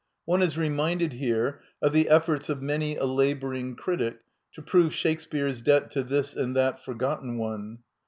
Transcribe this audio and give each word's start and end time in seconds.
One 0.25 0.41
is 0.41 0.57
reminded 0.57 1.13
here 1.13 1.61
of 1.79 1.93
the 1.93 2.09
efforts 2.09 2.49
of 2.49 2.59
many 2.59 2.95
a 2.95 3.05
laboring 3.05 3.75
critic 3.75 4.21
to 4.53 4.63
prove 4.63 4.95
Shakespeare's 4.95 5.61
debt 5.61 5.91
to 5.91 6.01
this 6.01 6.35
and 6.35 6.55
that 6.55 6.83
forgotten 6.83 7.37
one." 7.37 7.83